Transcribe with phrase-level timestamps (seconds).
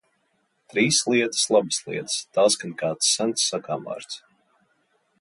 [0.71, 4.23] Trīs lietas labas lietas, tā skan kāds sens sakāmvārds.